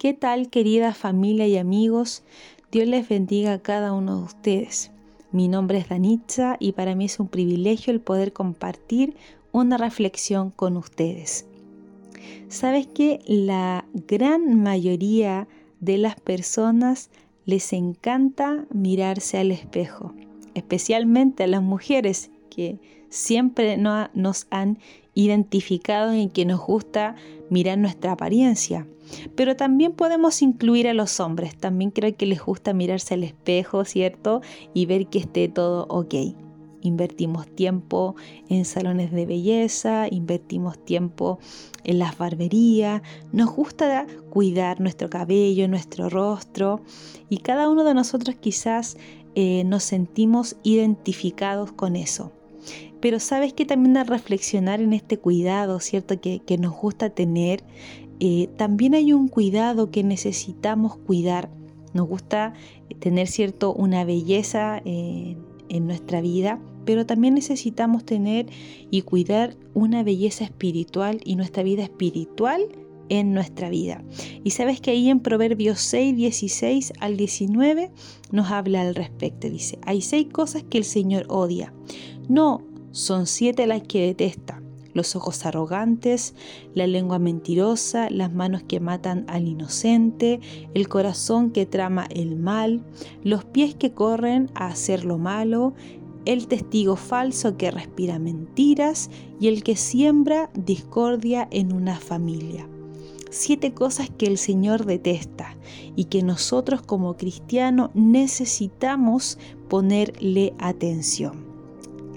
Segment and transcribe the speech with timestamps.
[0.00, 2.22] ¿Qué tal querida familia y amigos?
[2.72, 4.90] Dios les bendiga a cada uno de ustedes.
[5.30, 9.14] Mi nombre es Danitza y para mí es un privilegio el poder compartir
[9.52, 11.44] una reflexión con ustedes.
[12.48, 15.46] Sabes que la gran mayoría
[15.80, 17.10] de las personas
[17.44, 20.14] les encanta mirarse al espejo,
[20.54, 22.78] especialmente a las mujeres que
[23.08, 24.78] siempre nos han
[25.14, 27.16] identificado en que nos gusta
[27.48, 28.86] mirar nuestra apariencia.
[29.34, 31.56] Pero también podemos incluir a los hombres.
[31.56, 34.40] También creo que les gusta mirarse al espejo, ¿cierto?
[34.72, 36.14] Y ver que esté todo ok.
[36.82, 38.14] Invertimos tiempo
[38.48, 41.38] en salones de belleza, invertimos tiempo
[41.84, 46.80] en las barberías, nos gusta cuidar nuestro cabello, nuestro rostro
[47.28, 48.96] y cada uno de nosotros quizás
[49.34, 52.32] eh, nos sentimos identificados con eso.
[53.00, 56.20] Pero sabes que también al reflexionar en este cuidado, ¿cierto?
[56.20, 57.62] Que, nos gusta tener,
[58.20, 61.50] eh, también hay un cuidado que necesitamos cuidar.
[61.94, 62.52] Nos gusta
[62.98, 63.72] tener, ¿cierto?
[63.72, 65.36] Una belleza eh,
[65.68, 68.46] en nuestra vida, pero también necesitamos tener
[68.90, 72.66] y cuidar una belleza espiritual y nuestra vida espiritual
[73.10, 74.02] en nuestra vida.
[74.42, 77.90] Y sabes que ahí en Proverbios 6, 16 al 19
[78.30, 79.50] nos habla al respecto.
[79.50, 81.74] Dice, hay seis cosas que el Señor odia.
[82.28, 84.62] No son siete las que detesta.
[84.92, 86.34] Los ojos arrogantes,
[86.74, 90.40] la lengua mentirosa, las manos que matan al inocente,
[90.74, 92.82] el corazón que trama el mal,
[93.22, 95.74] los pies que corren a hacer lo malo,
[96.24, 102.68] el testigo falso que respira mentiras y el que siembra discordia en una familia.
[103.32, 105.56] Siete cosas que el Señor detesta
[105.94, 111.44] y que nosotros como cristianos necesitamos ponerle atención.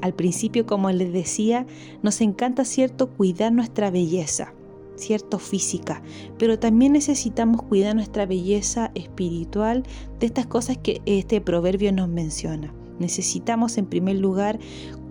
[0.00, 1.66] Al principio, como les decía,
[2.02, 4.54] nos encanta cierto cuidar nuestra belleza,
[4.96, 6.02] cierto física,
[6.38, 9.82] pero también necesitamos cuidar nuestra belleza espiritual
[10.18, 12.72] de estas cosas que este proverbio nos menciona.
[12.98, 14.58] Necesitamos en primer lugar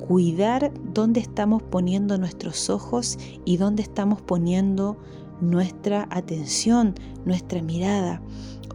[0.08, 4.98] cuidar dónde estamos poniendo nuestros ojos y dónde estamos poniendo
[5.42, 8.22] nuestra atención, nuestra mirada.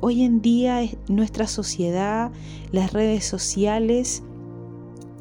[0.01, 2.31] Hoy en día nuestra sociedad,
[2.73, 4.23] las redes sociales,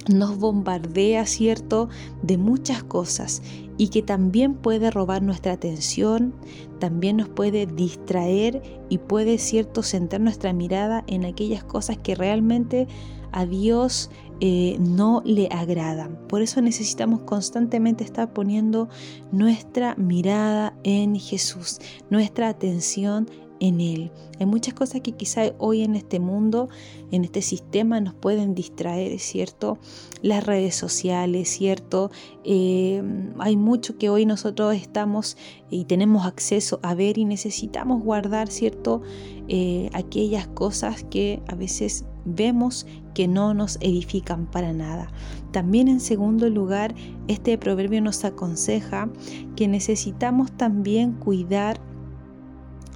[0.09, 1.89] nos bombardea, ¿cierto?,
[2.21, 3.41] de muchas cosas
[3.77, 6.33] y que también puede robar nuestra atención,
[6.79, 12.87] también nos puede distraer y puede, ¿cierto?, centrar nuestra mirada en aquellas cosas que realmente
[13.31, 16.17] a Dios eh, no le agradan.
[16.27, 18.89] Por eso necesitamos constantemente estar poniendo
[19.31, 21.79] nuestra mirada en Jesús,
[22.09, 24.11] nuestra atención en Él.
[24.39, 26.69] Hay muchas cosas que quizá hoy en este mundo,
[27.11, 29.77] en este sistema, nos pueden distraer, ¿cierto?
[30.21, 32.11] Las redes sociales, ¿cierto?
[32.43, 33.01] Eh,
[33.39, 35.37] hay mucho que hoy nosotros estamos
[35.69, 39.01] y tenemos acceso a ver y necesitamos guardar, ¿cierto?
[39.47, 45.11] Eh, aquellas cosas que a veces vemos que no nos edifican para nada.
[45.51, 46.93] También en segundo lugar,
[47.27, 49.09] este proverbio nos aconseja
[49.55, 51.79] que necesitamos también cuidar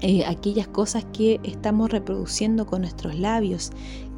[0.02, 3.72] eh, aquellas cosas que estamos reproduciendo con nuestros labios,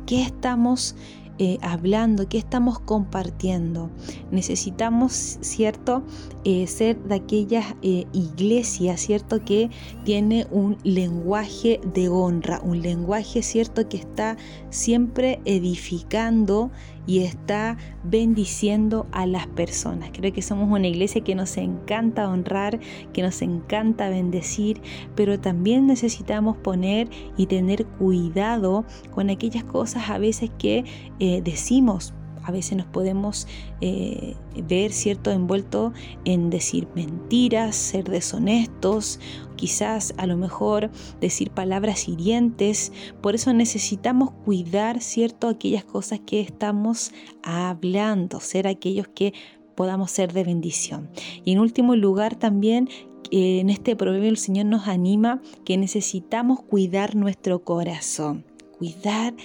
[0.06, 0.96] qué estamos
[1.44, 3.90] eh, hablando, qué estamos compartiendo.
[4.30, 6.04] Necesitamos, ¿cierto?,
[6.44, 9.72] eh, ser de aquellas iglesias, ¿cierto?, que
[10.06, 14.38] tiene un lenguaje de honra, un lenguaje, ¿cierto?, que está
[14.70, 16.70] siempre edificando
[17.08, 20.12] y está bendiciendo a las personas.
[20.14, 22.80] Creo que somos una iglesia que nos encanta honrar,
[23.14, 24.82] que nos encanta bendecir,
[25.16, 30.84] pero también necesitamos poner y tener cuidado con aquellas cosas a veces que
[31.20, 33.48] eh, decimos a veces nos podemos
[33.82, 34.36] eh,
[34.68, 35.94] ver, ¿cierto?, envuelto
[36.26, 39.20] en decir mentiras, ser deshonestos,
[39.56, 42.92] quizás a lo mejor decir palabras hirientes.
[43.22, 47.12] Por eso necesitamos cuidar, ¿cierto?, aquellas cosas que estamos
[47.44, 49.34] hablando, ser aquellos que
[49.76, 51.10] podamos ser de bendición.
[51.46, 52.90] Y en último lugar también
[53.32, 58.51] eh, en este proverbio el Señor nos anima que necesitamos cuidar nuestro corazón
[58.82, 59.36] cuidar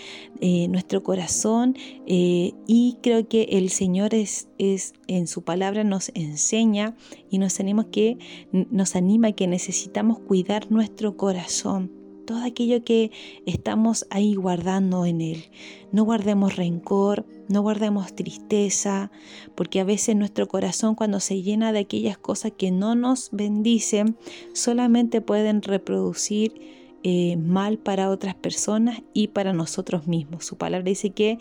[0.41, 6.11] eh, nuestro corazón eh, y creo que el Señor es, es, en su palabra nos
[6.15, 6.97] enseña
[7.29, 8.17] y nos anima que
[8.53, 11.93] nos anima que necesitamos cuidar nuestro corazón
[12.25, 13.13] todo aquello que
[13.45, 15.45] estamos ahí guardando en él.
[15.93, 19.13] No guardemos rencor, no guardemos tristeza,
[19.55, 24.17] porque a veces nuestro corazón cuando se llena de aquellas cosas que no nos bendicen,
[24.55, 30.45] solamente pueden reproducir eh, mal para otras personas y para nosotros mismos.
[30.45, 31.39] Su palabra dice que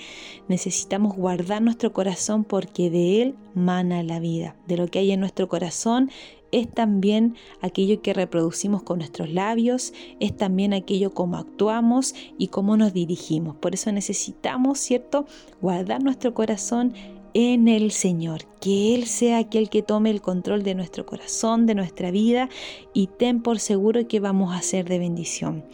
[0.47, 4.55] necesitamos guardar nuestro corazón porque de él mana la vida.
[4.67, 6.11] De lo que hay en nuestro corazón,
[6.51, 12.77] es también aquello que reproducimos con nuestros labios, es también aquello como actuamos y cómo
[12.77, 13.57] nos dirigimos.
[13.57, 15.25] Por eso necesitamos, ¿cierto?,
[15.61, 16.93] guardar nuestro corazón
[17.35, 21.75] en el Señor, que Él sea aquel que tome el control de nuestro corazón, de
[21.75, 22.47] nuestra vida
[22.93, 25.65] y ten por seguro que vamos a ser de bendición.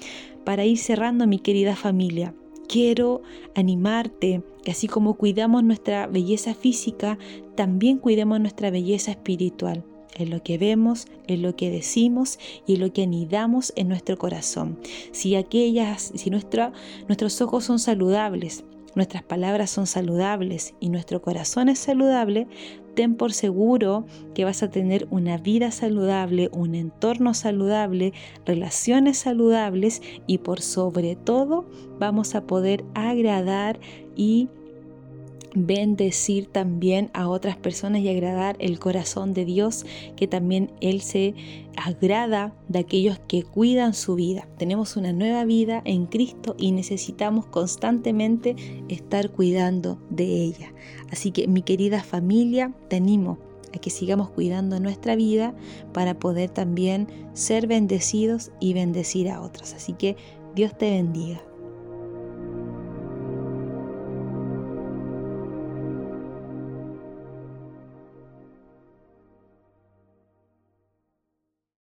[0.43, 2.33] Para ir cerrando, mi querida familia,
[2.67, 3.21] quiero
[3.53, 7.19] animarte que así como cuidamos nuestra belleza física,
[7.53, 9.83] también cuidemos nuestra belleza espiritual
[10.15, 14.17] en lo que vemos, en lo que decimos y en lo que anidamos en nuestro
[14.17, 14.79] corazón.
[15.11, 18.63] Si aquellas, si nuestros ojos son saludables,
[18.95, 22.47] nuestras palabras son saludables y nuestro corazón es saludable,
[22.95, 28.13] ten por seguro que vas a tener una vida saludable, un entorno saludable,
[28.45, 31.65] relaciones saludables y por sobre todo
[31.99, 33.79] vamos a poder agradar
[34.15, 34.49] y
[35.53, 41.35] bendecir también a otras personas y agradar el corazón de Dios, que también Él se
[41.75, 44.47] agrada de aquellos que cuidan su vida.
[44.57, 48.55] Tenemos una nueva vida en Cristo y necesitamos constantemente
[48.89, 50.73] estar cuidando de ella.
[51.11, 53.37] Así que mi querida familia, te animo
[53.73, 55.53] a que sigamos cuidando nuestra vida
[55.93, 59.73] para poder también ser bendecidos y bendecir a otros.
[59.73, 60.17] Así que
[60.55, 61.41] Dios te bendiga.